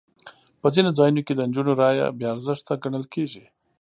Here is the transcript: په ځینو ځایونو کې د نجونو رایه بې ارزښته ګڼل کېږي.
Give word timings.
په 0.61 0.67
ځینو 0.75 0.89
ځایونو 0.97 1.21
کې 1.25 1.33
د 1.35 1.41
نجونو 1.49 1.71
رایه 1.81 2.05
بې 2.17 2.25
ارزښته 2.33 2.73
ګڼل 2.83 3.05
کېږي. 3.13 3.43